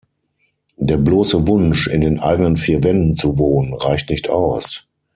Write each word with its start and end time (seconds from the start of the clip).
Der 0.77 0.97
bloße 0.97 1.45
Wunsch, 1.47 1.85
in 1.85 2.01
den 2.01 2.19
eigenen 2.19 2.57
vier 2.57 2.83
Wänden 2.83 3.13
zu 3.15 3.37
wohnen, 3.37 3.71
reicht 3.75 4.09
nicht 4.09 4.31
aus. 4.31 4.87